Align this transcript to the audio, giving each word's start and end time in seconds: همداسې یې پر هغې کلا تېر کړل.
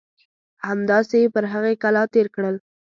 همداسې 0.69 1.15
یې 1.21 1.27
پر 1.33 1.43
هغې 1.53 1.73
کلا 1.83 2.03
تېر 2.13 2.27
کړل. 2.35 2.55